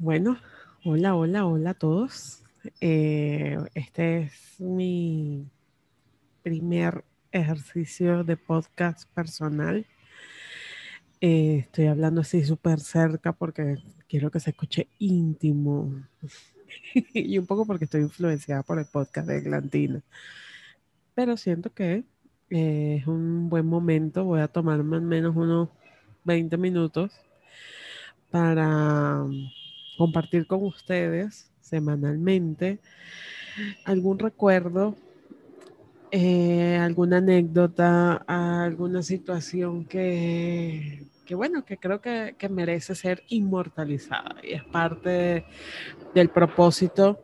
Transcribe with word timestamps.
Bueno, 0.00 0.38
hola, 0.84 1.16
hola, 1.16 1.44
hola 1.44 1.70
a 1.70 1.74
todos. 1.74 2.44
Eh, 2.80 3.58
este 3.74 4.18
es 4.20 4.60
mi 4.60 5.50
primer 6.44 7.04
ejercicio 7.32 8.22
de 8.22 8.36
podcast 8.36 9.08
personal. 9.12 9.84
Eh, 11.20 11.64
estoy 11.66 11.86
hablando 11.86 12.20
así 12.20 12.44
súper 12.44 12.78
cerca 12.78 13.32
porque 13.32 13.78
quiero 14.08 14.30
que 14.30 14.38
se 14.38 14.50
escuche 14.50 14.86
íntimo 15.00 15.92
y 17.12 17.36
un 17.36 17.46
poco 17.46 17.66
porque 17.66 17.86
estoy 17.86 18.02
influenciada 18.02 18.62
por 18.62 18.78
el 18.78 18.86
podcast 18.86 19.26
de 19.26 19.40
Glantina. 19.40 20.00
Pero 21.16 21.36
siento 21.36 21.74
que 21.74 22.04
eh, 22.50 22.98
es 23.00 23.06
un 23.08 23.48
buen 23.48 23.66
momento. 23.66 24.22
Voy 24.22 24.42
a 24.42 24.46
tomarme 24.46 24.96
al 24.96 25.02
menos 25.02 25.34
unos 25.34 25.70
20 26.22 26.56
minutos 26.56 27.10
para 28.30 29.26
compartir 29.98 30.46
con 30.46 30.64
ustedes 30.64 31.50
semanalmente 31.60 32.78
algún 33.84 34.18
recuerdo, 34.18 34.96
eh, 36.10 36.78
alguna 36.80 37.18
anécdota, 37.18 38.14
alguna 38.26 39.02
situación 39.02 39.84
que, 39.84 41.04
que 41.26 41.34
bueno, 41.34 41.64
que 41.64 41.76
creo 41.76 42.00
que, 42.00 42.34
que, 42.38 42.48
merece 42.48 42.94
ser 42.94 43.22
inmortalizada 43.28 44.36
y 44.42 44.52
es 44.52 44.64
parte 44.64 45.44
del 46.14 46.30
propósito. 46.30 47.20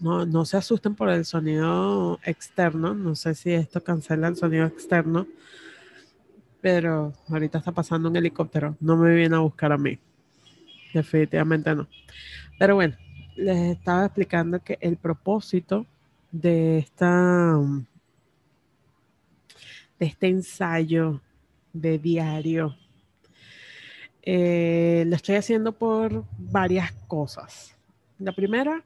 No, 0.00 0.24
no 0.24 0.46
se 0.46 0.56
asusten 0.56 0.94
por 0.94 1.10
el 1.10 1.26
sonido 1.26 2.18
externo, 2.24 2.94
no 2.94 3.14
sé 3.14 3.34
si 3.34 3.52
esto 3.52 3.84
cancela 3.84 4.28
el 4.28 4.36
sonido 4.36 4.66
externo, 4.66 5.26
pero 6.62 7.12
ahorita 7.28 7.58
está 7.58 7.70
pasando 7.70 8.08
un 8.08 8.16
helicóptero, 8.16 8.76
no 8.80 8.96
me 8.96 9.14
viene 9.14 9.36
a 9.36 9.40
buscar 9.40 9.72
a 9.72 9.78
mí. 9.78 9.98
Definitivamente 10.92 11.74
no. 11.74 11.88
Pero 12.58 12.74
bueno, 12.74 12.96
les 13.36 13.76
estaba 13.76 14.06
explicando 14.06 14.62
que 14.62 14.78
el 14.80 14.96
propósito 14.96 15.86
de 16.30 16.78
esta 16.78 17.58
de 19.98 20.06
este 20.06 20.28
ensayo 20.28 21.20
de 21.72 21.98
diario 21.98 22.76
eh, 24.22 25.04
lo 25.06 25.16
estoy 25.16 25.36
haciendo 25.36 25.72
por 25.72 26.24
varias 26.38 26.92
cosas. 27.06 27.76
La 28.18 28.32
primera, 28.32 28.84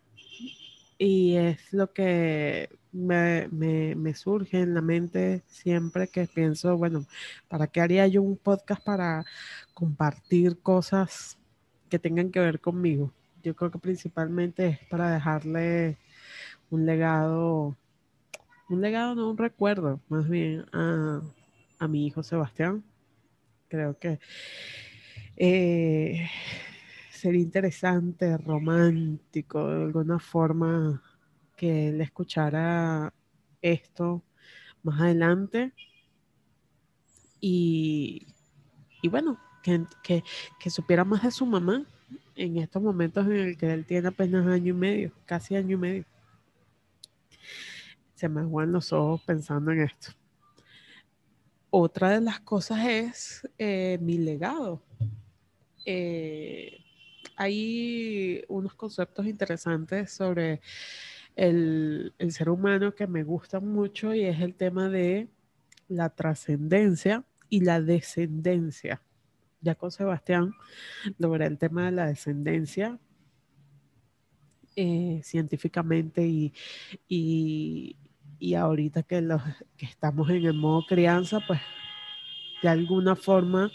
y 0.96 1.34
es 1.34 1.72
lo 1.72 1.92
que 1.92 2.68
me, 2.92 3.48
me, 3.48 3.96
me, 3.96 4.14
surge 4.14 4.60
en 4.60 4.74
la 4.74 4.80
mente 4.80 5.42
siempre 5.48 6.06
que 6.06 6.28
pienso, 6.28 6.76
bueno, 6.76 7.04
¿para 7.48 7.66
qué 7.66 7.80
haría 7.80 8.06
yo 8.06 8.22
un 8.22 8.36
podcast 8.36 8.84
para 8.84 9.24
compartir 9.74 10.60
cosas 10.60 11.36
que 11.94 12.00
tengan 12.00 12.32
que 12.32 12.40
ver 12.40 12.58
conmigo. 12.60 13.12
Yo 13.44 13.54
creo 13.54 13.70
que 13.70 13.78
principalmente 13.78 14.66
es 14.66 14.78
para 14.88 15.12
dejarle 15.12 15.96
un 16.68 16.86
legado, 16.86 17.76
un 18.68 18.80
legado, 18.80 19.14
no 19.14 19.30
un 19.30 19.38
recuerdo, 19.38 20.00
más 20.08 20.28
bien 20.28 20.66
a, 20.72 21.22
a 21.78 21.86
mi 21.86 22.04
hijo 22.04 22.24
Sebastián. 22.24 22.82
Creo 23.68 23.96
que 23.96 24.18
eh, 25.36 26.28
sería 27.12 27.42
interesante, 27.42 28.38
romántico, 28.38 29.68
de 29.68 29.84
alguna 29.84 30.18
forma, 30.18 31.00
que 31.56 31.90
él 31.90 32.00
escuchara 32.00 33.14
esto 33.62 34.24
más 34.82 35.00
adelante. 35.00 35.72
Y, 37.40 38.26
y 39.00 39.08
bueno, 39.08 39.38
que, 40.02 40.70
supiera 40.70 41.04
más 41.04 41.22
de 41.22 41.30
su 41.30 41.46
mamá 41.46 41.84
en 42.36 42.58
estos 42.58 42.82
momentos 42.82 43.26
en 43.26 43.32
el 43.32 43.56
que 43.56 43.72
él 43.72 43.86
tiene 43.86 44.08
apenas 44.08 44.46
año 44.46 44.70
y 44.70 44.76
medio, 44.76 45.12
casi 45.24 45.56
año 45.56 45.74
y 45.74 45.80
medio. 45.80 46.04
Se 48.14 48.28
me 48.28 48.40
aguan 48.40 48.72
los 48.72 48.92
ojos 48.92 49.22
pensando 49.22 49.72
en 49.72 49.82
esto. 49.82 50.12
Otra 51.70 52.10
de 52.10 52.20
las 52.20 52.40
cosas 52.40 52.86
es 52.86 53.48
eh, 53.58 53.98
mi 54.00 54.18
legado. 54.18 54.82
Eh, 55.84 56.80
hay 57.36 58.44
unos 58.48 58.74
conceptos 58.74 59.26
interesantes 59.26 60.12
sobre 60.12 60.60
el, 61.34 62.14
el, 62.18 62.32
ser 62.32 62.48
humano 62.48 62.94
que 62.94 63.08
me 63.08 63.24
gustan 63.24 63.66
mucho 63.66 64.14
y 64.14 64.24
es 64.24 64.40
el 64.40 64.54
tema 64.54 64.88
de 64.88 65.28
la 65.88 66.10
trascendencia 66.10 67.24
y 67.48 67.60
la 67.60 67.80
descendencia 67.80 69.02
ya 69.64 69.74
con 69.74 69.90
Sebastián 69.90 70.54
logré 71.18 71.46
el 71.46 71.58
tema 71.58 71.86
de 71.86 71.92
la 71.92 72.06
descendencia 72.06 72.98
eh, 74.76 75.20
científicamente 75.24 76.26
y, 76.26 76.52
y, 77.08 77.96
y, 78.38 78.54
ahorita 78.54 79.02
que, 79.04 79.20
los, 79.22 79.42
que 79.76 79.86
estamos 79.86 80.28
en 80.30 80.44
el 80.44 80.54
modo 80.54 80.84
crianza, 80.86 81.40
pues 81.46 81.60
de 82.62 82.68
alguna 82.68 83.16
forma 83.16 83.70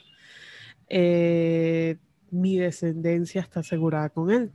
eh, 0.89 1.97
mi 2.31 2.57
descendencia 2.57 3.41
está 3.41 3.61
asegurada 3.61 4.09
con 4.09 4.29
él. 4.29 4.51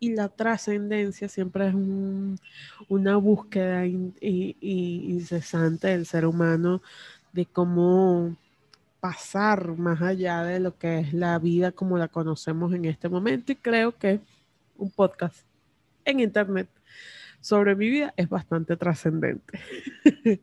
Y 0.00 0.14
la 0.14 0.28
trascendencia 0.28 1.28
siempre 1.28 1.68
es 1.68 1.74
un, 1.74 2.36
una 2.88 3.16
búsqueda 3.16 3.86
in, 3.86 4.14
in, 4.20 4.56
incesante 4.60 5.88
del 5.88 6.04
ser 6.04 6.26
humano 6.26 6.82
de 7.32 7.46
cómo 7.46 8.36
pasar 9.04 9.76
más 9.76 10.00
allá 10.00 10.42
de 10.44 10.60
lo 10.60 10.78
que 10.78 11.00
es 11.00 11.12
la 11.12 11.38
vida 11.38 11.72
como 11.72 11.98
la 11.98 12.08
conocemos 12.08 12.72
en 12.72 12.86
este 12.86 13.10
momento 13.10 13.52
y 13.52 13.56
creo 13.56 13.94
que 13.98 14.18
un 14.78 14.90
podcast 14.90 15.44
en 16.06 16.20
internet 16.20 16.70
sobre 17.38 17.76
mi 17.76 17.90
vida 17.90 18.14
es 18.16 18.30
bastante 18.30 18.78
trascendente. 18.78 19.60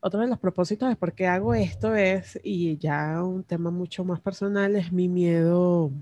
Otro 0.00 0.18
de 0.22 0.26
los 0.26 0.40
propósitos 0.40 0.88
de 0.88 0.96
por 0.96 1.12
qué 1.12 1.28
hago 1.28 1.54
esto 1.54 1.94
es, 1.94 2.36
y 2.42 2.78
ya 2.78 3.22
un 3.22 3.44
tema 3.44 3.70
mucho 3.70 4.02
más 4.02 4.18
personal, 4.18 4.74
es 4.74 4.90
mi 4.90 5.06
miedo. 5.06 5.92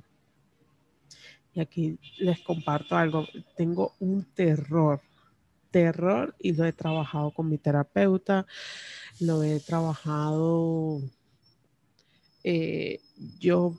Y 1.53 1.60
aquí 1.60 1.98
les 2.21 2.41
comparto 2.41 2.97
algo. 2.97 3.27
Tengo 3.54 3.92
un 4.00 4.25
terror, 4.25 5.03
terror, 5.71 6.34
y 6.38 6.54
lo 6.54 6.65
he 6.65 6.72
trabajado 6.72 7.32
con 7.32 7.50
mi 7.50 7.59
terapeuta, 7.59 8.47
lo 9.21 9.42
he 9.42 9.60
trabajado 9.60 11.03
eh, 12.45 13.01
yo 13.39 13.75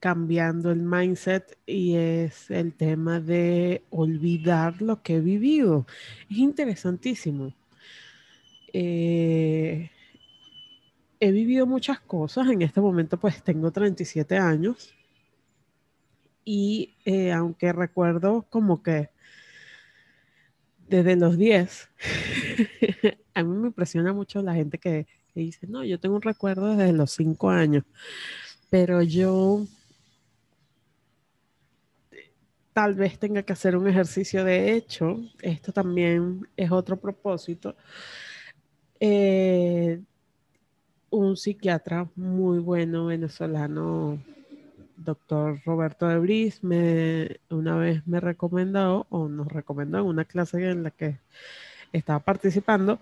cambiando 0.00 0.70
el 0.70 0.82
mindset 0.82 1.58
y 1.66 1.96
es 1.96 2.50
el 2.50 2.74
tema 2.74 3.20
de 3.20 3.84
olvidar 3.90 4.82
lo 4.82 5.02
que 5.02 5.16
he 5.16 5.20
vivido. 5.20 5.86
Es 6.30 6.38
interesantísimo. 6.38 7.54
Eh, 8.72 9.90
he 11.20 11.30
vivido 11.30 11.66
muchas 11.66 12.00
cosas. 12.00 12.48
En 12.48 12.62
este 12.62 12.80
momento 12.80 13.18
pues 13.18 13.42
tengo 13.42 13.70
37 13.70 14.36
años 14.36 14.94
y 16.44 16.94
eh, 17.04 17.32
aunque 17.32 17.72
recuerdo 17.72 18.46
como 18.50 18.82
que 18.82 19.10
desde 20.88 21.16
los 21.16 21.36
10, 21.36 21.88
a 23.36 23.42
mí 23.42 23.54
me 23.54 23.66
impresiona 23.68 24.14
mucho 24.14 24.40
la 24.40 24.54
gente 24.54 24.78
que 24.78 25.06
dice, 25.34 25.66
no, 25.66 25.84
yo 25.84 26.00
tengo 26.00 26.16
un 26.16 26.22
recuerdo 26.22 26.74
desde 26.74 26.94
los 26.94 27.10
cinco 27.10 27.50
años, 27.50 27.84
pero 28.70 29.02
yo 29.02 29.66
tal 32.72 32.94
vez 32.94 33.18
tenga 33.18 33.42
que 33.42 33.52
hacer 33.52 33.76
un 33.76 33.88
ejercicio 33.88 34.42
de 34.42 34.72
hecho, 34.72 35.20
esto 35.42 35.70
también 35.70 36.48
es 36.56 36.70
otro 36.70 36.96
propósito. 36.96 37.76
Eh, 39.00 40.00
un 41.10 41.36
psiquiatra 41.36 42.08
muy 42.16 42.58
bueno 42.58 43.06
venezolano, 43.06 44.18
doctor 44.96 45.60
Roberto 45.66 46.08
de 46.08 46.18
Bris, 46.18 46.64
me, 46.64 47.38
una 47.50 47.76
vez 47.76 48.06
me 48.06 48.18
recomendó 48.18 49.06
o 49.10 49.28
nos 49.28 49.48
recomendó 49.48 49.98
en 49.98 50.06
una 50.06 50.24
clase 50.24 50.70
en 50.70 50.84
la 50.84 50.90
que 50.90 51.18
estaba 51.92 52.20
participando, 52.20 52.98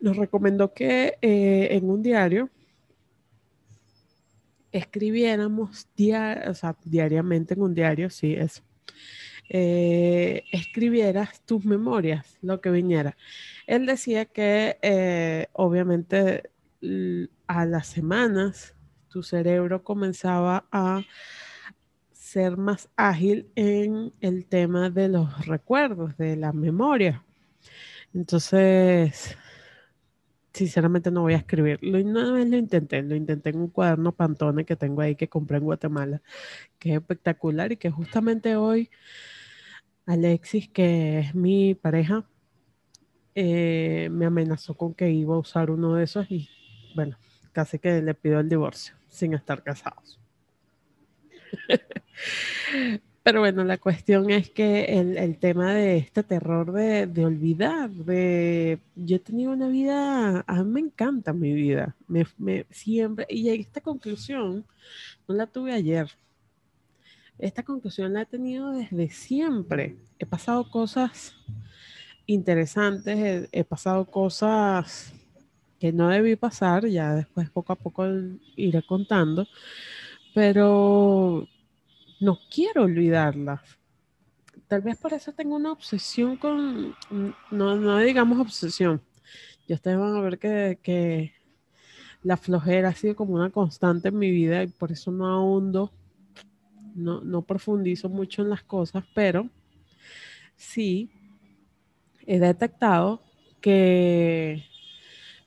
nos 0.00 0.16
recomendó 0.16 0.72
que 0.72 1.18
eh, 1.22 1.68
en 1.70 1.90
un 1.90 2.02
diario 2.02 2.50
escribiéramos 4.72 5.88
diariamente 6.84 7.54
en 7.54 7.62
un 7.62 7.74
diario, 7.74 8.10
sí, 8.10 8.34
eso. 8.34 8.62
Eh, 9.48 10.42
escribieras 10.50 11.40
tus 11.42 11.64
memorias, 11.64 12.36
lo 12.42 12.60
que 12.60 12.70
viniera. 12.70 13.16
Él 13.66 13.86
decía 13.86 14.24
que 14.24 14.78
eh, 14.82 15.46
obviamente 15.52 16.50
a 17.46 17.64
las 17.64 17.86
semanas 17.86 18.74
tu 19.08 19.22
cerebro 19.22 19.82
comenzaba 19.82 20.66
a 20.70 21.02
ser 22.12 22.56
más 22.56 22.88
ágil 22.96 23.48
en 23.54 24.12
el 24.20 24.46
tema 24.46 24.90
de 24.90 25.08
los 25.08 25.46
recuerdos, 25.46 26.16
de 26.16 26.36
la 26.36 26.52
memoria. 26.52 27.24
Entonces, 28.12 29.36
sinceramente 30.56 31.10
no 31.10 31.22
voy 31.22 31.34
a 31.34 31.38
escribir. 31.38 31.78
Una 31.82 32.32
vez 32.32 32.48
lo 32.48 32.56
intenté, 32.56 33.02
lo 33.02 33.14
intenté 33.14 33.50
en 33.50 33.60
un 33.60 33.68
cuaderno 33.68 34.12
Pantone 34.12 34.64
que 34.64 34.74
tengo 34.74 35.02
ahí 35.02 35.14
que 35.14 35.28
compré 35.28 35.58
en 35.58 35.64
Guatemala, 35.64 36.22
que 36.78 36.90
es 36.90 36.96
espectacular 36.96 37.72
y 37.72 37.76
que 37.76 37.90
justamente 37.90 38.56
hoy 38.56 38.90
Alexis, 40.06 40.68
que 40.68 41.18
es 41.18 41.34
mi 41.34 41.74
pareja, 41.74 42.24
eh, 43.34 44.08
me 44.10 44.24
amenazó 44.24 44.74
con 44.74 44.94
que 44.94 45.10
iba 45.10 45.34
a 45.34 45.38
usar 45.38 45.70
uno 45.70 45.94
de 45.94 46.04
esos 46.04 46.30
y 46.30 46.48
bueno, 46.94 47.18
casi 47.52 47.78
que 47.78 48.00
le 48.00 48.14
pido 48.14 48.40
el 48.40 48.48
divorcio 48.48 48.94
sin 49.08 49.34
estar 49.34 49.62
casados. 49.62 50.18
Pero 53.26 53.40
bueno, 53.40 53.64
la 53.64 53.78
cuestión 53.78 54.30
es 54.30 54.50
que 54.50 54.84
el, 54.84 55.36
tema 55.38 55.74
de 55.74 55.96
este 55.96 56.22
terror 56.22 56.70
de, 56.70 57.24
olvidar, 57.24 57.90
de 57.90 58.78
yo 58.94 59.16
he 59.16 59.18
tenido 59.18 59.50
una 59.50 59.66
vida, 59.66 60.44
a 60.46 60.62
mí 60.62 60.70
me 60.70 60.80
encanta 60.82 61.32
mi 61.32 61.52
vida, 61.52 61.96
me, 62.06 62.24
siempre, 62.70 63.26
y 63.28 63.48
esta 63.48 63.80
conclusión 63.80 64.64
no 65.26 65.34
la 65.34 65.48
tuve 65.48 65.72
ayer, 65.72 66.08
esta 67.40 67.64
conclusión 67.64 68.12
la 68.12 68.22
he 68.22 68.26
tenido 68.26 68.70
desde 68.70 69.10
siempre. 69.10 69.96
He 70.20 70.24
pasado 70.24 70.70
cosas 70.70 71.34
interesantes, 72.26 73.48
he, 73.50 73.64
pasado 73.64 74.04
cosas 74.04 75.12
que 75.80 75.92
no 75.92 76.10
debí 76.10 76.36
pasar, 76.36 76.86
ya 76.86 77.16
después 77.16 77.50
poco 77.50 77.72
a 77.72 77.76
poco 77.76 78.06
iré 78.54 78.84
contando, 78.84 79.48
pero 80.32 81.48
no 82.20 82.38
quiero 82.50 82.84
olvidarlas. 82.84 83.60
Tal 84.68 84.82
vez 84.82 84.96
por 84.98 85.12
eso 85.12 85.32
tengo 85.32 85.56
una 85.56 85.72
obsesión 85.72 86.36
con, 86.36 86.94
no, 87.50 87.76
no 87.76 87.98
digamos 87.98 88.38
obsesión. 88.40 89.00
Ya 89.68 89.76
ustedes 89.76 89.98
van 89.98 90.16
a 90.16 90.20
ver 90.20 90.38
que, 90.38 90.78
que 90.82 91.32
la 92.22 92.36
flojera 92.36 92.88
ha 92.88 92.94
sido 92.94 93.14
como 93.14 93.34
una 93.34 93.50
constante 93.50 94.08
en 94.08 94.18
mi 94.18 94.30
vida 94.30 94.62
y 94.62 94.68
por 94.68 94.92
eso 94.92 95.10
no 95.10 95.26
ahondo, 95.26 95.92
no, 96.94 97.20
no 97.20 97.42
profundizo 97.42 98.08
mucho 98.08 98.42
en 98.42 98.50
las 98.50 98.62
cosas, 98.62 99.04
pero 99.14 99.48
sí 100.56 101.10
he 102.26 102.38
detectado 102.38 103.22
que 103.60 104.64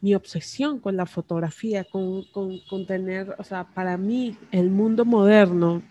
mi 0.02 0.16
obsesión 0.16 0.80
con 0.80 0.96
la 0.96 1.06
fotografía, 1.06 1.84
con, 1.84 2.24
con, 2.26 2.60
con, 2.70 2.86
tener, 2.86 3.36
o 3.38 3.44
sea, 3.44 3.66
para 3.66 3.98
mí 3.98 4.38
el 4.52 4.70
mundo 4.70 5.04
moderno 5.04 5.82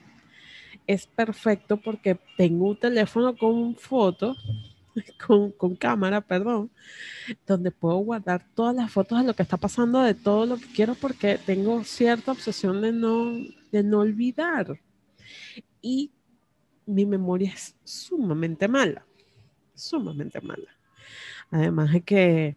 es 0.88 1.06
perfecto 1.06 1.76
porque 1.76 2.18
tengo 2.36 2.70
un 2.70 2.76
teléfono 2.76 3.36
con 3.36 3.76
fotos, 3.76 4.38
con, 5.26 5.52
con, 5.52 5.76
cámara, 5.76 6.22
perdón, 6.22 6.70
donde 7.46 7.70
puedo 7.70 7.98
guardar 7.98 8.44
todas 8.54 8.74
las 8.74 8.90
fotos 8.90 9.20
de 9.20 9.26
lo 9.26 9.34
que 9.34 9.42
está 9.42 9.58
pasando, 9.58 10.00
de 10.00 10.14
todo 10.14 10.46
lo 10.46 10.56
que 10.56 10.66
quiero, 10.74 10.94
porque 10.94 11.38
tengo 11.44 11.84
cierta 11.84 12.32
obsesión 12.32 12.80
de 12.80 12.90
no, 12.90 13.32
de 13.70 13.82
no 13.82 14.00
olvidar. 14.00 14.80
Y 15.82 16.10
mi 16.86 17.04
memoria 17.04 17.52
es 17.52 17.76
sumamente 17.84 18.66
mala, 18.66 19.04
sumamente 19.74 20.40
mala. 20.40 20.70
Además 21.50 21.92
de 21.92 22.00
que, 22.00 22.56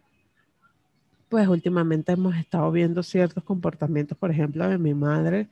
pues 1.28 1.46
últimamente 1.48 2.12
hemos 2.12 2.34
estado 2.36 2.72
viendo 2.72 3.02
ciertos 3.02 3.44
comportamientos, 3.44 4.16
por 4.16 4.30
ejemplo, 4.30 4.66
de 4.68 4.78
mi 4.78 4.94
madre, 4.94 5.48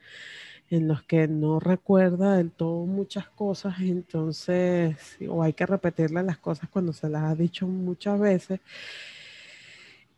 en 0.71 0.89
los 0.89 1.03
que 1.03 1.29
no 1.29 1.61
recuerda 1.61 2.37
del 2.37 2.53
todo 2.53 2.87
muchas 2.87 3.29
cosas, 3.29 3.81
entonces, 3.81 5.19
o 5.29 5.43
hay 5.43 5.53
que 5.53 5.67
repetirle 5.67 6.23
las 6.23 6.39
cosas 6.39 6.71
cuando 6.71 6.93
se 6.93 7.09
las 7.09 7.25
ha 7.25 7.35
dicho 7.35 7.67
muchas 7.67 8.19
veces. 8.21 8.61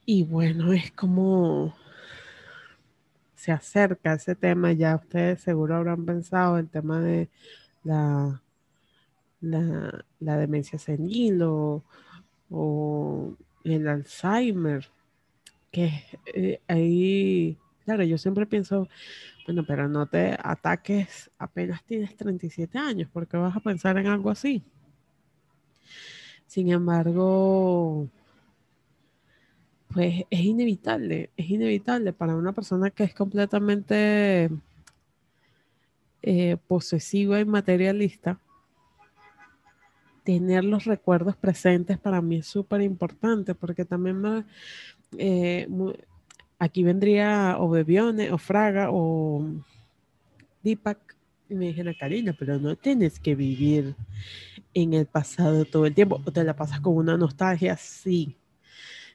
Y 0.04 0.25
bueno, 0.25 0.72
es 0.72 0.90
como 0.93 1.75
se 3.34 3.50
acerca 3.50 4.14
ese 4.14 4.37
tema, 4.37 4.72
ya 4.72 4.94
ustedes 4.96 5.40
seguro 5.40 5.75
habrán 5.76 6.04
pensado 6.06 6.58
el 6.58 6.69
tema 6.69 7.00
de 7.00 7.28
la, 7.82 8.40
la, 9.40 10.05
la 10.20 10.37
demencia 10.37 10.78
senil 10.78 11.43
o, 11.43 11.82
o 12.50 13.34
el 13.64 13.88
Alzheimer, 13.88 14.88
que 15.72 16.05
eh, 16.26 16.60
ahí, 16.69 17.58
claro, 17.84 18.02
yo 18.05 18.19
siempre 18.19 18.46
pienso, 18.46 18.88
bueno, 19.46 19.64
pero 19.67 19.88
no 19.88 20.06
te 20.06 20.37
ataques 20.43 21.31
apenas 21.38 21.82
tienes 21.84 22.17
37 22.17 22.79
años, 22.79 23.08
porque 23.12 23.37
vas 23.37 23.56
a 23.56 23.61
pensar 23.61 23.99
en 23.99 24.06
algo 24.06 24.31
así. 24.31 24.62
Sin 26.46 26.70
embargo, 26.70 28.08
pues 29.88 30.25
es 30.31 30.40
inevitable, 30.40 31.31
es 31.37 31.50
inevitable 31.50 32.12
para 32.12 32.37
una 32.37 32.52
persona 32.52 32.90
que 32.90 33.05
es 33.05 33.14
completamente 33.14 34.50
eh, 36.23 36.56
posesiva 36.69 37.40
y 37.40 37.44
materialista 37.44 38.38
tener 40.25 40.64
los 40.64 40.84
recuerdos 40.84 41.37
presentes 41.37 41.99
para 41.99 42.20
mí 42.20 42.37
es 42.37 42.46
súper 42.46 42.81
importante 42.82 43.55
porque 43.55 43.84
también 43.84 44.44
eh, 45.19 45.67
aquí 46.62 46.84
vendría 46.84 47.56
o 47.58 47.68
Bebione 47.68 48.30
o 48.30 48.38
Fraga 48.38 48.86
o 48.92 49.44
Deepak 50.62 51.16
y 51.48 51.54
me 51.56 51.66
dijeron, 51.66 51.94
Karina, 51.98 52.36
pero 52.38 52.56
no 52.60 52.76
tienes 52.76 53.18
que 53.18 53.34
vivir 53.34 53.96
en 54.72 54.94
el 54.94 55.06
pasado 55.06 55.64
todo 55.64 55.86
el 55.86 55.94
tiempo 55.94 56.22
o 56.24 56.30
te 56.30 56.44
la 56.44 56.54
pasas 56.54 56.80
con 56.80 56.96
una 56.96 57.16
nostalgia, 57.16 57.76
sí. 57.76 58.36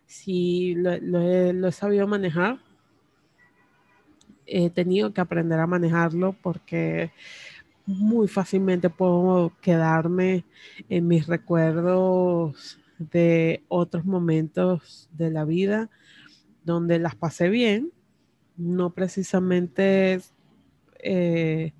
Sí, 0.05 0.75
lo, 0.75 0.91
he, 0.91 1.53
lo 1.53 1.67
he 1.69 1.71
sabido 1.71 2.05
manejar. 2.05 2.59
He 4.45 4.69
tenido 4.69 5.13
que 5.13 5.21
aprender 5.21 5.59
a 5.59 5.67
manejarlo 5.67 6.35
porque 6.41 7.11
muy 7.85 8.27
fácilmente 8.27 8.89
puedo 8.89 9.53
quedarme 9.61 10.43
en 10.89 11.07
mis 11.07 11.27
recuerdos 11.27 12.77
de 12.99 13.63
otros 13.69 14.03
momentos 14.03 15.09
de 15.13 15.31
la 15.31 15.45
vida 15.45 15.89
donde 16.67 16.99
las 16.99 17.15
pasé 17.15 17.49
bien, 17.49 17.91
no 18.57 18.93
precisamente, 18.93 20.19
eh, 20.99 21.73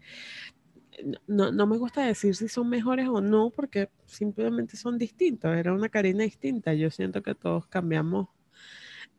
no, 1.28 1.52
no, 1.52 1.68
me 1.68 1.78
gusta 1.78 2.02
decir 2.02 2.36
si 2.36 2.48
son 2.48 2.70
mejores 2.70 3.08
o 3.08 3.22
no, 3.22 3.52
porque 3.52 3.90
simplemente 4.06 4.78
son 4.78 4.98
distintos, 4.98 5.56
era 5.56 5.74
una 5.74 5.90
Karina 5.90 6.24
distinta, 6.24 6.74
yo 6.74 6.90
siento 6.90 7.22
que 7.22 7.36
todos 7.36 7.68
cambiamos, 7.68 8.30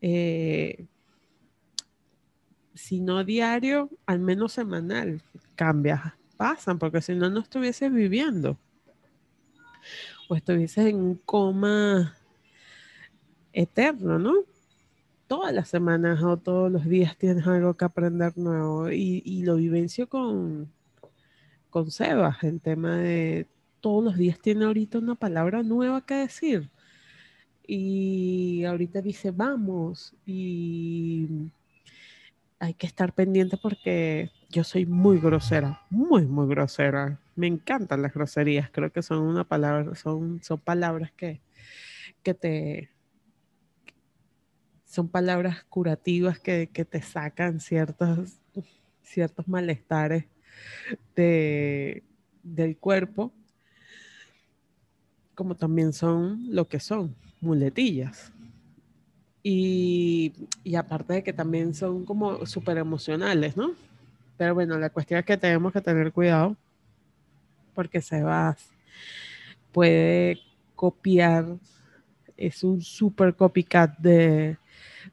eh, 0.01 0.87
si 2.73 2.99
no 2.99 3.23
diario, 3.23 3.89
al 4.05 4.19
menos 4.19 4.53
semanal, 4.53 5.21
cambia 5.55 6.17
pasan, 6.39 6.79
porque 6.79 7.01
si 7.01 7.15
no, 7.15 7.29
no 7.29 7.41
estuvieses 7.41 7.91
viviendo. 7.91 8.57
O 10.29 10.35
estuvieses 10.35 10.85
en 10.87 10.95
un 10.95 11.15
coma 11.15 12.15
eterno, 13.51 14.17
¿no? 14.17 14.35
Todas 15.29 15.53
las 15.53 15.69
semanas 15.69 16.23
o 16.23 16.37
todos 16.37 16.71
los 16.71 16.85
días 16.85 17.15
tienes 17.15 17.45
algo 17.45 17.75
que 17.75 17.85
aprender 17.85 18.35
nuevo. 18.35 18.89
Y, 18.89 19.43
lo 19.43 19.57
vivencio 19.57 20.09
con, 20.09 20.73
con 21.69 21.91
Sebas, 21.91 22.43
el 22.43 22.59
tema 22.59 22.97
de 22.97 23.45
todos 23.79 24.03
los 24.03 24.17
días 24.17 24.39
tiene 24.39 24.65
ahorita 24.65 24.97
una 24.97 25.13
palabra 25.13 25.61
nueva 25.61 26.03
que 26.03 26.15
decir. 26.15 26.71
Y 27.67 28.63
ahorita 28.65 29.03
dice 29.03 29.29
vamos. 29.29 30.15
Y 30.25 31.51
hay 32.57 32.73
que 32.73 32.87
estar 32.87 33.13
pendiente 33.13 33.55
porque 33.55 34.31
yo 34.49 34.63
soy 34.63 34.87
muy 34.87 35.19
grosera, 35.19 35.85
muy, 35.91 36.25
muy 36.25 36.47
grosera. 36.47 37.19
Me 37.35 37.45
encantan 37.45 38.01
las 38.01 38.15
groserías, 38.15 38.71
creo 38.71 38.91
que 38.91 39.03
son 39.03 39.19
una 39.19 39.43
palabra, 39.43 39.93
son, 39.93 40.41
son 40.41 40.59
palabras 40.59 41.11
que, 41.11 41.39
que 42.23 42.33
te 42.33 42.89
son 44.89 45.07
palabras 45.07 45.63
curativas 45.69 46.39
que, 46.39 46.67
te 46.67 47.01
sacan 47.03 47.59
ciertos, 47.59 48.39
ciertos 49.03 49.47
malestares 49.47 50.25
de, 51.15 52.03
del 52.41 52.75
cuerpo, 52.75 53.31
como 55.35 55.55
también 55.55 55.93
son 55.93 56.43
lo 56.49 56.67
que 56.67 56.79
son, 56.79 57.15
muletillas. 57.39 58.33
Y, 59.43 60.33
y 60.63 60.73
aparte 60.73 61.13
de 61.13 61.23
que 61.23 61.33
también 61.33 61.75
son 61.75 62.03
como 62.03 62.45
súper 62.47 62.79
emocionales, 62.79 63.55
¿no? 63.55 63.73
Pero 64.37 64.55
bueno, 64.55 64.75
la 64.79 64.89
cuestión 64.89 65.19
es 65.19 65.25
que 65.25 65.37
tenemos 65.37 65.71
que 65.71 65.81
tener 65.81 66.11
cuidado 66.11 66.57
porque 67.75 68.01
Sebas 68.01 68.71
puede 69.71 70.39
copiar, 70.75 71.45
es 72.35 72.63
un 72.63 72.81
super 72.81 73.35
copycat 73.35 73.95
de, 73.99 74.57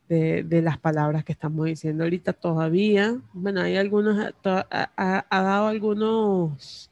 de, 0.08 0.62
las 0.62 0.78
palabras 0.78 1.24
que 1.24 1.32
estamos 1.32 1.66
diciendo 1.66 2.04
ahorita 2.04 2.32
todavía. 2.32 3.20
Bueno, 3.32 3.60
hay 3.60 3.76
algunos, 3.76 4.34
ha, 4.44 5.24
dado 5.30 5.66
algunos 5.68 6.90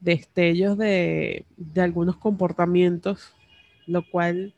destellos 0.00 0.78
de, 0.78 1.46
de 1.56 1.80
algunos 1.80 2.16
comportamientos, 2.16 3.34
lo 3.86 4.08
cual 4.08 4.54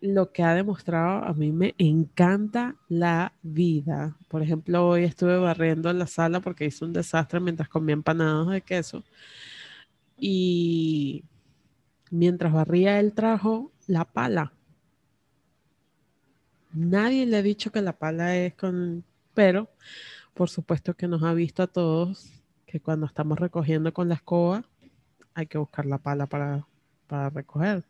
lo 0.00 0.32
que 0.32 0.42
ha 0.42 0.54
demostrado, 0.54 1.24
a 1.24 1.32
mí 1.32 1.52
me 1.52 1.74
encanta 1.78 2.76
la 2.88 3.32
vida. 3.42 4.16
Por 4.28 4.42
ejemplo, 4.42 4.88
hoy 4.88 5.04
estuve 5.04 5.38
barriendo 5.38 5.92
la 5.92 6.06
sala 6.06 6.40
porque 6.40 6.66
hice 6.66 6.84
un 6.84 6.92
desastre 6.92 7.40
mientras 7.40 7.68
comía 7.68 7.94
empanadas 7.94 8.48
de 8.48 8.60
queso. 8.60 9.04
Y 10.16 11.24
mientras 12.10 12.52
barría, 12.52 13.00
él 13.00 13.12
trajo 13.12 13.72
la 13.86 14.04
pala. 14.04 14.52
Nadie 16.76 17.26
le 17.26 17.38
ha 17.38 17.42
dicho 17.42 17.72
que 17.72 17.82
la 17.82 17.94
pala 17.94 18.36
es 18.36 18.54
con, 18.54 19.04
pero 19.34 19.70
por 20.34 20.50
supuesto 20.50 20.94
que 20.94 21.08
nos 21.08 21.22
ha 21.22 21.32
visto 21.32 21.62
a 21.62 21.66
todos 21.66 22.30
que 22.66 22.80
cuando 22.80 23.06
estamos 23.06 23.38
recogiendo 23.38 23.92
con 23.92 24.08
la 24.08 24.16
escoba 24.16 24.64
hay 25.34 25.46
que 25.46 25.58
buscar 25.58 25.86
la 25.86 25.98
pala 25.98 26.26
para, 26.26 26.66
para 27.06 27.30
recoger 27.30 27.84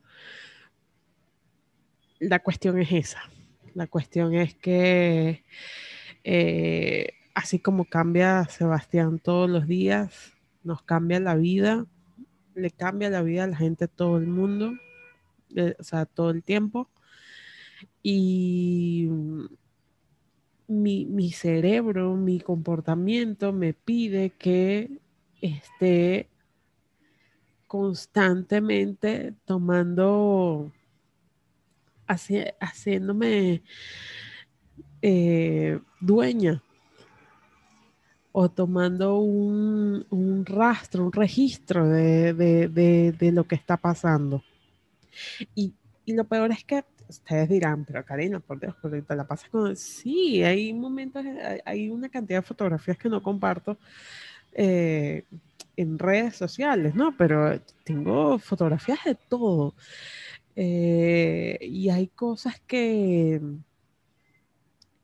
la 2.18 2.38
cuestión 2.40 2.78
es 2.78 2.92
esa. 2.92 3.20
La 3.74 3.86
cuestión 3.86 4.34
es 4.34 4.54
que 4.54 5.44
eh, 6.24 7.12
así 7.34 7.58
como 7.58 7.84
cambia 7.84 8.44
Sebastián 8.46 9.18
todos 9.18 9.50
los 9.50 9.66
días, 9.66 10.32
nos 10.64 10.82
cambia 10.82 11.20
la 11.20 11.34
vida, 11.34 11.86
le 12.54 12.70
cambia 12.70 13.10
la 13.10 13.22
vida 13.22 13.44
a 13.44 13.48
la 13.48 13.56
gente 13.56 13.86
todo 13.88 14.16
el 14.16 14.26
mundo, 14.26 14.72
eh, 15.54 15.76
o 15.78 15.84
sea, 15.84 16.06
todo 16.06 16.30
el 16.30 16.42
tiempo. 16.42 16.88
Y 18.08 19.08
mi, 20.68 21.06
mi 21.06 21.32
cerebro, 21.32 22.14
mi 22.14 22.38
comportamiento 22.38 23.52
me 23.52 23.74
pide 23.74 24.30
que 24.30 25.00
esté 25.40 26.28
constantemente 27.66 29.34
tomando 29.44 30.70
haciéndome 32.06 33.64
eh, 35.02 35.80
dueña 36.00 36.62
o 38.30 38.48
tomando 38.48 39.18
un, 39.18 40.44
rastro, 40.46 41.06
un 41.06 41.12
registro 41.12 41.88
de, 41.88 43.32
lo 43.32 43.48
que 43.48 43.56
está 43.56 43.76
pasando. 43.76 44.44
Y, 45.56 45.74
lo 46.06 46.22
peor 46.22 46.52
es 46.52 46.62
que 46.62 46.84
ustedes 47.08 47.48
dirán, 47.48 47.84
pero 47.84 48.04
Karina, 48.04 48.40
por 48.40 48.60
Dios, 48.60 48.74
porque 48.80 49.02
te 49.02 49.16
la 49.16 49.26
pasas 49.26 49.48
con... 49.48 49.76
Sí, 49.76 50.42
hay 50.42 50.72
momentos, 50.72 51.24
hay, 51.64 51.90
una 51.90 52.08
cantidad 52.08 52.38
de 52.38 52.46
fotografías 52.46 52.98
que 52.98 53.08
no 53.08 53.22
comparto 53.22 53.78
eh, 54.52 55.24
en 55.76 55.98
redes 55.98 56.36
sociales, 56.36 56.94
¿no? 56.94 57.16
Pero 57.16 57.60
tengo 57.84 58.38
fotografías 58.38 58.98
de 59.04 59.14
todo. 59.14 59.74
Eh, 60.56 61.58
y 61.60 61.90
hay 61.90 62.08
cosas 62.08 62.60
que, 62.66 63.40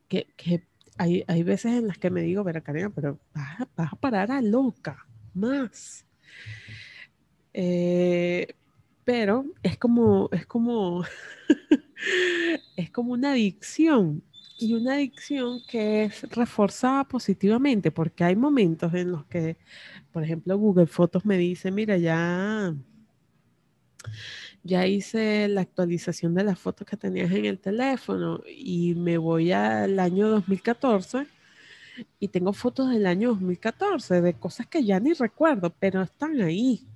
que, 0.09 0.65
hay, 0.97 1.25
hay, 1.27 1.43
veces 1.43 1.73
en 1.73 1.89
las 1.89 1.99
que 1.99 2.11
me 2.11 2.23
digo, 2.23 2.43
pero 2.45 2.63
Karina, 2.63 2.91
pero 2.91 3.19
vas, 3.35 3.93
a 3.93 3.97
parar 3.97 4.31
a 4.31 4.41
loca, 4.41 5.07
más. 5.35 6.07
Eh, 7.53 8.55
pero 9.05 9.45
es 9.63 9.77
como, 9.79 10.29
es 10.33 10.47
como, 10.47 11.05
es 12.77 12.91
como 12.91 13.13
una 13.13 13.33
adicción 13.33 14.23
y 14.59 14.75
una 14.75 14.95
adicción 14.95 15.61
que 15.69 16.05
es 16.05 16.23
reforzada 16.31 17.05
positivamente, 17.05 17.91
porque 17.91 18.25
hay 18.25 18.37
momentos 18.37 18.95
en 18.95 19.13
los 19.13 19.25
que, 19.27 19.57
por 20.13 20.23
ejemplo, 20.23 20.57
Google 20.57 20.87
Fotos 20.87 21.25
me 21.25 21.37
dice, 21.37 21.71
mira, 21.71 21.97
ya 21.97 22.75
ya 24.63 24.87
hice 24.87 25.49
la 25.49 25.63
actualización 25.63 26.35
de 26.35 26.45
las 26.45 26.59
fotos 26.59 26.87
que 26.87 26.97
tenías 26.97 27.31
en 27.33 27.45
el 27.47 27.59
teléfono 27.59 28.41
y 28.47 28.95
me 28.95 29.19
voy 29.19 29.53
al 29.53 29.99
año 29.99 30.29
2014 30.29 31.27
y 32.21 32.29
tengo 32.29 32.53
fotos 32.53 32.91
del 32.91 33.07
año 33.07 33.31
2014 33.31 34.21
de 34.21 34.35
cosas 34.35 34.67
que 34.67 34.85
ya 34.85 35.01
ni 35.01 35.13
recuerdo, 35.13 35.75
pero 35.79 36.03
están 36.03 36.41
ahí. 36.41 36.87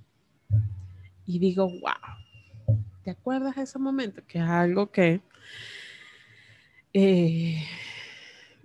Y 1.26 1.38
digo, 1.38 1.66
wow, 1.68 2.25
¿te 3.06 3.12
acuerdas 3.12 3.54
de 3.54 3.62
ese 3.62 3.78
momento? 3.78 4.20
Que 4.26 4.38
es 4.38 4.44
algo 4.44 4.90
que 4.90 5.20
eh, 6.92 7.62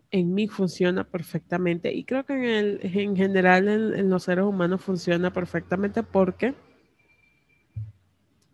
en 0.09 0.33
mí 0.33 0.47
funciona 0.47 1.03
perfectamente 1.03 1.93
y 1.93 2.03
creo 2.05 2.25
que 2.25 2.33
en, 2.33 2.43
el, 2.43 2.79
en 2.81 3.15
general 3.15 3.67
en 3.67 4.09
los 4.09 4.23
seres 4.23 4.43
humanos 4.43 4.81
funciona 4.81 5.31
perfectamente 5.31 6.01
porque 6.01 6.55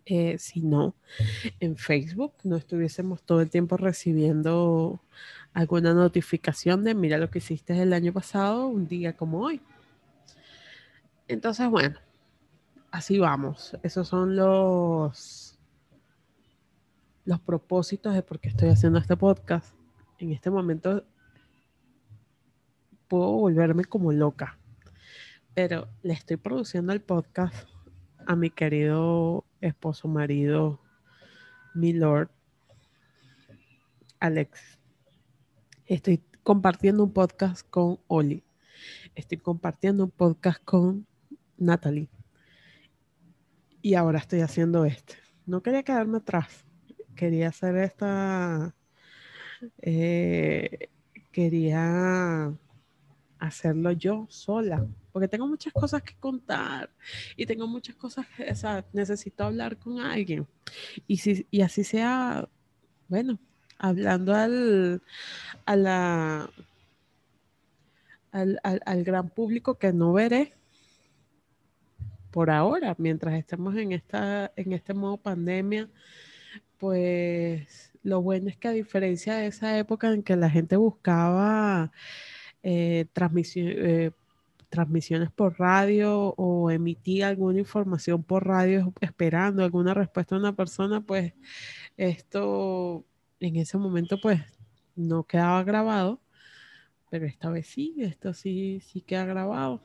eh, 0.05 0.37
si 0.37 0.59
no, 0.59 0.93
en 1.61 1.77
Facebook 1.77 2.33
no 2.43 2.57
estuviésemos 2.57 3.23
todo 3.23 3.39
el 3.39 3.49
tiempo 3.49 3.77
recibiendo 3.77 4.99
alguna 5.53 5.93
notificación 5.93 6.83
de 6.83 6.95
mira 6.95 7.17
lo 7.17 7.29
que 7.29 7.37
hiciste 7.37 7.81
el 7.81 7.93
año 7.93 8.11
pasado, 8.11 8.67
un 8.67 8.89
día 8.89 9.15
como 9.15 9.39
hoy. 9.39 9.61
Entonces, 11.29 11.69
bueno, 11.69 11.97
así 12.91 13.19
vamos. 13.19 13.77
Esos 13.83 14.09
son 14.09 14.35
los, 14.35 15.56
los 17.27 17.41
propósitos 17.41 18.13
de 18.13 18.23
por 18.23 18.39
qué 18.39 18.47
estoy 18.47 18.69
haciendo 18.69 18.99
este 18.99 19.17
podcast. 19.17 19.75
En 20.17 20.31
este 20.31 20.49
momento 20.49 21.05
puedo 23.09 23.31
volverme 23.33 23.83
como 23.83 24.13
loca, 24.13 24.57
pero 25.53 25.89
le 26.03 26.13
estoy 26.13 26.37
produciendo 26.37 26.93
el 26.93 27.01
podcast 27.01 27.67
a 28.25 28.37
mi 28.37 28.49
querido 28.49 29.43
esposo, 29.59 30.07
marido, 30.07 30.79
mi 31.75 31.91
lord, 31.91 32.29
Alex. 34.21 34.79
Estoy 35.85 36.23
compartiendo 36.43 37.03
un 37.03 37.11
podcast 37.11 37.69
con 37.69 37.99
Oli. 38.07 38.45
Estoy 39.15 39.39
compartiendo 39.39 40.05
un 40.05 40.11
podcast 40.11 40.63
con 40.63 41.05
Natalie. 41.57 42.09
Y 43.81 43.95
ahora 43.95 44.19
estoy 44.19 44.39
haciendo 44.39 44.85
este. 44.85 45.15
No 45.45 45.61
quería 45.61 45.83
quedarme 45.83 46.19
atrás. 46.19 46.66
Quería 47.17 47.49
hacer 47.49 47.75
esta... 47.75 48.73
Eh, 49.81 50.89
quería 51.31 52.53
hacerlo 53.39 53.91
yo 53.91 54.25
sola 54.29 54.87
porque 55.17 55.27
tengo 55.27 55.47
muchas 55.47 55.73
cosas 55.73 56.03
que 56.03 56.15
contar 56.15 56.91
y 57.35 57.47
tengo 57.47 57.65
muchas 57.65 57.95
cosas 57.95 58.27
o 58.51 58.55
sea, 58.55 58.85
necesito 58.93 59.43
hablar 59.43 59.75
con 59.77 59.99
alguien. 59.99 60.47
Y, 61.07 61.17
si, 61.17 61.47
y 61.49 61.61
así 61.61 61.83
sea, 61.83 62.47
bueno, 63.07 63.39
hablando 63.79 64.35
al, 64.35 65.01
a 65.65 65.75
la, 65.75 66.51
al, 68.31 68.59
al, 68.61 69.03
gran 69.03 69.29
público 69.29 69.79
que 69.79 69.91
no 69.91 70.13
veré 70.13 70.53
por 72.29 72.51
ahora, 72.51 72.93
mientras 72.99 73.33
estemos 73.33 73.75
en, 73.75 73.93
esta, 73.93 74.51
en 74.55 74.73
este 74.73 74.93
modo 74.93 75.17
pandemia, 75.17 75.89
pues 76.77 77.91
lo 78.03 78.21
bueno 78.21 78.49
es 78.49 78.57
que 78.57 78.67
a 78.67 78.71
diferencia 78.71 79.35
de 79.35 79.47
esa 79.47 79.77
época 79.77 80.11
en 80.11 80.23
que 80.23 80.35
la 80.35 80.49
gente 80.49 80.77
buscaba 80.77 81.91
eh, 82.63 83.05
eh, 83.55 84.11
transmisiones 84.69 85.31
por 85.31 85.59
radio 85.59 86.33
o 86.37 86.71
emitía 86.71 87.29
alguna 87.29 87.59
información 87.59 88.23
por 88.23 88.47
radio 88.47 88.93
esperando 89.01 89.63
alguna 89.63 89.93
respuesta 89.93 90.35
de 90.35 90.41
una 90.41 90.55
persona, 90.55 91.01
pues 91.01 91.33
esto 91.97 93.05
en 93.39 93.55
ese 93.57 93.77
momento 93.77 94.19
pues 94.21 94.41
no 94.95 95.23
quedaba 95.23 95.63
grabado, 95.63 96.21
pero 97.09 97.25
esta 97.25 97.49
vez 97.49 97.67
sí, 97.67 97.95
esto 97.99 98.33
sí, 98.33 98.81
sí 98.81 99.01
queda 99.01 99.25
grabado. 99.25 99.81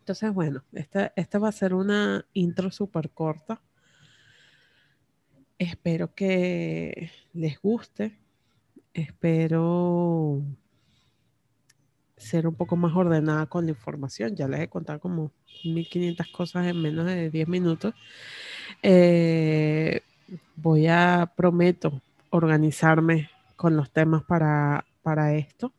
Entonces, 0.00 0.32
bueno, 0.32 0.64
esta, 0.72 1.12
esta 1.16 1.38
va 1.38 1.48
a 1.48 1.52
ser 1.52 1.74
una 1.74 2.26
intro 2.32 2.70
súper 2.70 3.10
corta. 3.10 3.60
Espero 5.60 6.14
que 6.14 7.10
les 7.34 7.60
guste. 7.60 8.16
Espero 8.94 10.42
ser 12.16 12.46
un 12.46 12.54
poco 12.54 12.76
más 12.76 12.96
ordenada 12.96 13.44
con 13.44 13.66
la 13.66 13.72
información. 13.72 14.34
Ya 14.34 14.48
les 14.48 14.60
he 14.60 14.68
contado 14.68 15.00
como 15.00 15.32
1500 15.64 16.28
cosas 16.28 16.66
en 16.66 16.80
menos 16.80 17.04
de 17.04 17.28
10 17.28 17.46
minutos. 17.46 17.92
Eh, 18.82 20.00
voy 20.56 20.86
a, 20.86 21.30
prometo, 21.36 22.00
organizarme 22.30 23.28
con 23.56 23.76
los 23.76 23.90
temas 23.90 24.24
para, 24.24 24.86
para 25.02 25.34
esto. 25.34 25.74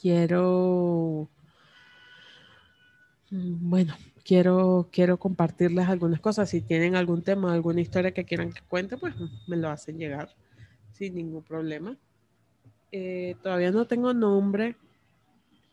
Quiero, 0.00 1.30
mm, 3.30 3.70
bueno, 3.70 3.94
quiero, 4.24 4.88
quiero 4.92 5.18
compartirles 5.18 5.88
algunas 5.88 6.20
cosas. 6.20 6.50
Si 6.50 6.60
tienen 6.60 6.96
algún 6.96 7.22
tema, 7.22 7.52
alguna 7.52 7.80
historia 7.80 8.12
que 8.12 8.24
quieran 8.24 8.52
que 8.52 8.62
cuente, 8.62 8.96
pues 8.96 9.14
me 9.46 9.56
lo 9.56 9.68
hacen 9.68 9.98
llegar 9.98 10.34
sin 10.92 11.14
ningún 11.14 11.42
problema. 11.42 11.96
Eh, 12.92 13.36
todavía 13.42 13.70
no 13.70 13.86
tengo 13.86 14.12
nombre. 14.12 14.76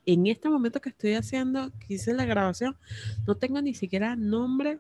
En 0.06 0.28
este 0.28 0.50
momento 0.50 0.80
que 0.80 0.90
estoy 0.90 1.16
haciendo, 1.16 1.72
que 1.80 1.96
hice 1.96 2.14
la 2.14 2.26
grabación, 2.26 2.78
no 3.26 3.36
tengo 3.36 3.62
ni 3.62 3.74
siquiera 3.74 4.16
nombre 4.16 4.80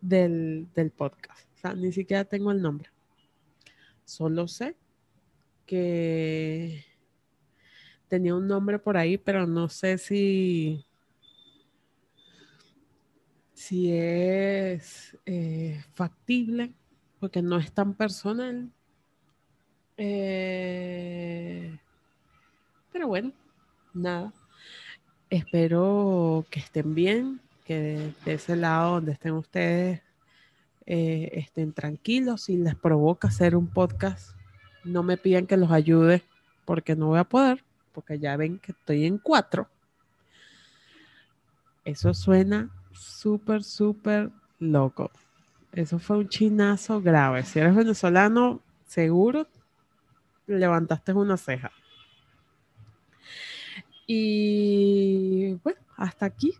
del, 0.00 0.68
podcast. 0.96 1.48
sea, 1.60 1.74
ni 1.74 1.92
siquiera 1.92 2.24
tengo 2.24 2.52
el 2.52 2.62
nombre. 2.62 2.90
Solo 4.04 4.46
sé 4.46 4.76
que 5.66 6.84
tenía 8.08 8.34
un 8.34 8.46
nombre 8.46 8.78
por 8.78 8.96
ahí, 8.96 9.18
pero 9.18 9.46
no 9.46 9.68
sé 9.68 9.98
si, 9.98 10.84
si 13.54 13.92
es 13.92 15.16
eh, 15.24 15.82
factible, 15.94 16.72
porque 17.20 17.40
no 17.40 17.56
es 17.56 17.72
tan 17.72 17.94
personal. 17.94 18.70
Eh, 19.96 21.78
pero 22.92 23.08
bueno, 23.08 23.32
nada. 23.94 24.32
Espero 25.30 26.44
que 26.50 26.60
estén 26.60 26.94
bien, 26.94 27.40
que 27.64 28.12
de 28.24 28.34
ese 28.34 28.56
lado 28.56 28.94
donde 28.94 29.12
estén 29.12 29.32
ustedes 29.32 30.02
eh, 30.86 31.30
estén 31.32 31.72
tranquilos. 31.72 32.42
Si 32.42 32.56
les 32.56 32.74
provoca 32.74 33.28
hacer 33.28 33.56
un 33.56 33.68
podcast, 33.68 34.36
no 34.84 35.02
me 35.02 35.16
piden 35.16 35.46
que 35.46 35.56
los 35.56 35.70
ayude 35.70 36.22
porque 36.64 36.96
no 36.96 37.08
voy 37.08 37.20
a 37.20 37.24
poder, 37.24 37.64
porque 37.92 38.18
ya 38.18 38.36
ven 38.36 38.58
que 38.58 38.72
estoy 38.72 39.06
en 39.06 39.18
cuatro. 39.18 39.68
Eso 41.84 42.14
suena 42.14 42.70
súper, 42.94 43.62
súper 43.62 44.30
loco. 44.58 45.10
Eso 45.72 45.98
fue 45.98 46.18
un 46.18 46.28
chinazo 46.28 47.00
grave. 47.02 47.42
Si 47.44 47.58
eres 47.58 47.74
venezolano, 47.74 48.60
seguro 48.86 49.46
levantaste 50.46 51.12
una 51.12 51.36
ceja. 51.36 51.72
Y 54.06 55.54
bueno, 55.62 55.80
hasta 55.96 56.26
aquí. 56.26 56.52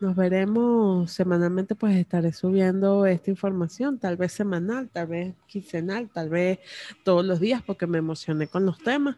Nos 0.00 0.14
veremos 0.14 1.10
semanalmente, 1.10 1.74
pues 1.74 1.96
estaré 1.96 2.32
subiendo 2.32 3.04
esta 3.04 3.30
información, 3.32 3.98
tal 3.98 4.16
vez 4.16 4.30
semanal, 4.30 4.88
tal 4.88 5.08
vez 5.08 5.34
quincenal, 5.48 6.08
tal 6.08 6.28
vez 6.28 6.60
todos 7.02 7.24
los 7.24 7.40
días, 7.40 7.62
porque 7.62 7.88
me 7.88 7.98
emocioné 7.98 8.46
con 8.46 8.64
los 8.64 8.78
temas. 8.78 9.16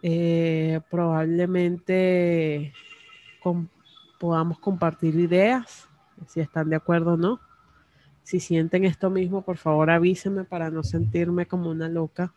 Eh, 0.00 0.80
probablemente 0.88 2.72
podamos 4.22 4.60
compartir 4.60 5.16
ideas, 5.16 5.88
si 6.28 6.38
están 6.38 6.70
de 6.70 6.76
acuerdo 6.76 7.14
o 7.14 7.16
no. 7.16 7.40
Si 8.22 8.38
sienten 8.38 8.84
esto 8.84 9.10
mismo, 9.10 9.42
por 9.42 9.56
favor 9.56 9.90
avísenme 9.90 10.44
para 10.44 10.70
no 10.70 10.84
sentirme 10.84 11.46
como 11.46 11.70
una 11.70 11.88
loca 11.88 12.32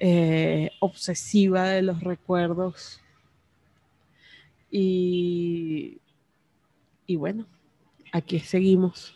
eh, 0.00 0.72
obsesiva 0.80 1.68
de 1.68 1.82
los 1.82 2.00
recuerdos. 2.00 3.00
Y, 4.68 6.00
y 7.06 7.14
bueno, 7.14 7.46
aquí 8.12 8.40
seguimos. 8.40 9.14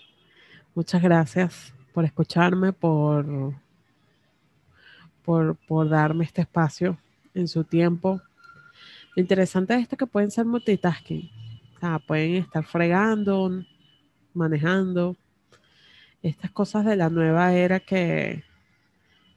Muchas 0.73 1.03
gracias 1.03 1.75
por 1.93 2.05
escucharme, 2.05 2.73
por, 2.73 3.57
por, 5.25 5.57
por 5.67 5.89
darme 5.89 6.27
este 6.27 6.43
espacio 6.43 6.97
en 7.35 7.49
su 7.49 7.65
tiempo. 7.65 8.23
Lo 9.17 9.21
interesante 9.21 9.75
es 9.75 9.83
esto 9.83 9.97
que 9.97 10.07
pueden 10.07 10.31
ser 10.31 10.47
multitasking. 10.47 11.31
O 11.77 11.81
sea, 11.81 11.99
pueden 11.99 12.37
estar 12.37 12.65
fregando, 12.65 13.51
manejando. 14.35 15.17
Estas 16.23 16.51
cosas 16.51 16.85
de 16.85 16.97
la 16.97 17.11
nueva 17.11 17.55
era 17.55 17.81
que, 17.81 18.45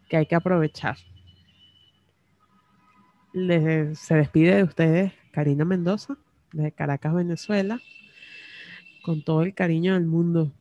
que 0.10 0.18
hay 0.18 0.26
que 0.26 0.36
aprovechar 0.36 0.98
se 3.34 4.16
despide 4.16 4.56
de 4.56 4.64
ustedes 4.64 5.14
Karina 5.32 5.66
Mendoza, 5.66 6.18
de 6.52 6.72
Caracas, 6.72 7.16
Venezuela, 7.16 7.80
con 9.04 9.24
todo 9.24 9.42
el 9.42 9.56
cariño 9.56 9.96
del 9.96 10.06
mundo. 10.06 10.52